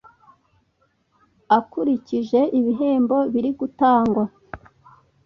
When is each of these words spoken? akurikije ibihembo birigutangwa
akurikije 1.57 2.39
ibihembo 2.59 3.17
birigutangwa 3.33 4.23